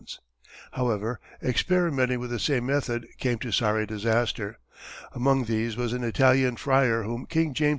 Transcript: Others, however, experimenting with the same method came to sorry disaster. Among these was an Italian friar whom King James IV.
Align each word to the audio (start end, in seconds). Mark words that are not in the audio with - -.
Others, 0.01 0.19
however, 0.73 1.19
experimenting 1.43 2.19
with 2.19 2.31
the 2.31 2.39
same 2.39 2.65
method 2.65 3.07
came 3.19 3.37
to 3.37 3.51
sorry 3.51 3.85
disaster. 3.85 4.57
Among 5.13 5.45
these 5.45 5.77
was 5.77 5.93
an 5.93 6.03
Italian 6.03 6.55
friar 6.55 7.03
whom 7.03 7.27
King 7.27 7.53
James 7.53 7.69
IV. 7.69 7.69